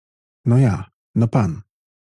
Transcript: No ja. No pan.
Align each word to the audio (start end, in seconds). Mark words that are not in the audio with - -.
No 0.53 0.57
ja. 0.63 0.73
No 1.23 1.27
pan. 1.37 1.57